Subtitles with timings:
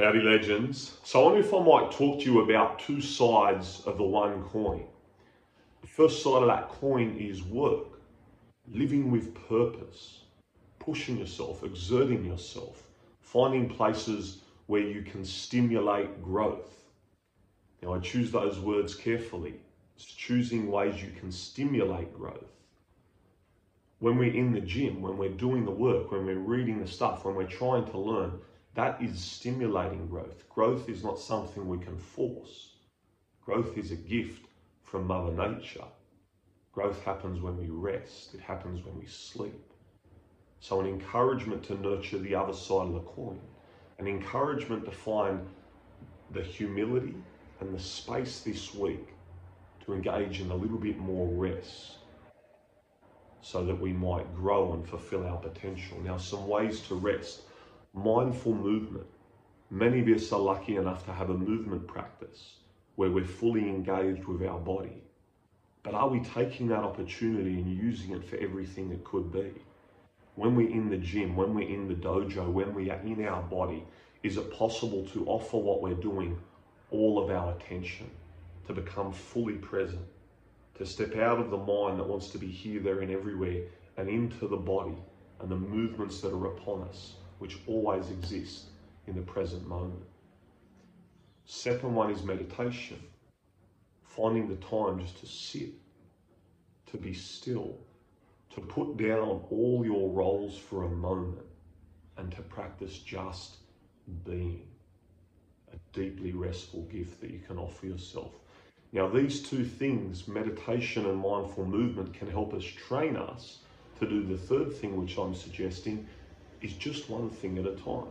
[0.00, 0.96] Howdy, legends.
[1.04, 4.42] So, I wonder if I might talk to you about two sides of the one
[4.44, 4.86] coin.
[5.82, 8.00] The first side of that coin is work,
[8.72, 10.20] living with purpose,
[10.78, 12.82] pushing yourself, exerting yourself,
[13.20, 16.86] finding places where you can stimulate growth.
[17.82, 19.56] Now, I choose those words carefully.
[19.96, 22.52] It's choosing ways you can stimulate growth.
[23.98, 27.26] When we're in the gym, when we're doing the work, when we're reading the stuff,
[27.26, 28.40] when we're trying to learn,
[28.74, 30.48] that is stimulating growth.
[30.48, 32.74] Growth is not something we can force.
[33.44, 34.46] Growth is a gift
[34.82, 35.84] from Mother Nature.
[36.72, 39.72] Growth happens when we rest, it happens when we sleep.
[40.60, 43.40] So, an encouragement to nurture the other side of the coin,
[43.98, 45.46] an encouragement to find
[46.30, 47.16] the humility
[47.60, 49.08] and the space this week
[49.84, 51.96] to engage in a little bit more rest
[53.42, 55.98] so that we might grow and fulfill our potential.
[56.04, 57.42] Now, some ways to rest
[57.94, 59.06] mindful movement.
[59.68, 62.54] Many of us are lucky enough to have a movement practice
[62.94, 65.02] where we're fully engaged with our body.
[65.82, 69.52] But are we taking that opportunity and using it for everything it could be?
[70.36, 73.42] When we're in the gym, when we're in the dojo, when we are in our
[73.42, 73.84] body,
[74.22, 76.38] is it possible to offer what we're doing
[76.90, 78.10] all of our attention,
[78.66, 80.06] to become fully present,
[80.76, 83.62] to step out of the mind that wants to be here, there, and everywhere,
[83.96, 84.96] and into the body
[85.40, 87.14] and the movements that are upon us?
[87.40, 88.66] Which always exist
[89.06, 90.04] in the present moment.
[91.46, 93.02] Second one is meditation,
[94.04, 95.70] finding the time just to sit,
[96.86, 97.76] to be still,
[98.54, 101.40] to put down all your roles for a moment
[102.18, 103.56] and to practice just
[104.24, 104.66] being.
[105.72, 108.32] A deeply restful gift that you can offer yourself.
[108.92, 113.58] Now, these two things, meditation and mindful movement, can help us train us
[114.00, 116.06] to do the third thing, which I'm suggesting,
[116.62, 118.08] is just one thing at a time.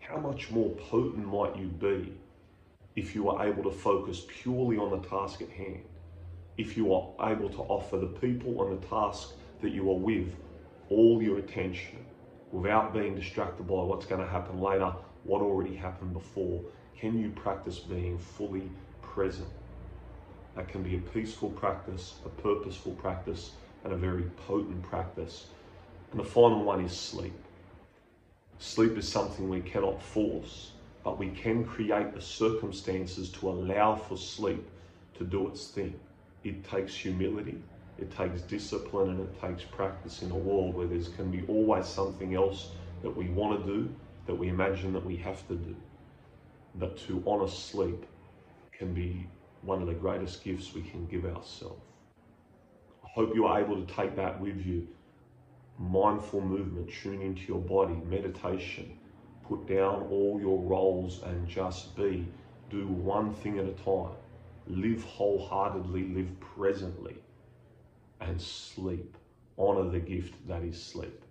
[0.00, 2.12] How much more potent might you be
[2.96, 5.84] if you are able to focus purely on the task at hand?
[6.58, 9.30] If you are able to offer the people and the task
[9.62, 10.34] that you are with
[10.90, 12.04] all your attention
[12.52, 14.92] without being distracted by what's going to happen later,
[15.24, 16.60] what already happened before,
[16.98, 18.68] can you practice being fully
[19.00, 19.48] present?
[20.56, 23.52] That can be a peaceful practice, a purposeful practice,
[23.84, 25.46] and a very potent practice
[26.10, 27.34] and the final one is sleep.
[28.58, 30.72] Sleep is something we cannot force,
[31.04, 34.68] but we can create the circumstances to allow for sleep
[35.14, 35.98] to do its thing.
[36.44, 37.62] It takes humility,
[37.98, 41.86] it takes discipline, and it takes practice in a world where there can be always
[41.86, 42.70] something else
[43.02, 43.88] that we want to do,
[44.26, 45.76] that we imagine that we have to do.
[46.74, 48.04] But to honour sleep
[48.72, 49.26] can be
[49.62, 51.80] one of the greatest gifts we can give ourselves.
[53.04, 54.86] I hope you are able to take that with you
[55.80, 58.98] mindful movement, tune into your body, meditation,
[59.48, 62.28] put down all your roles and just be.
[62.68, 64.14] Do one thing at a time.
[64.68, 67.16] Live wholeheartedly, live presently,
[68.20, 69.16] and sleep.
[69.56, 71.29] Honor the gift that is sleep.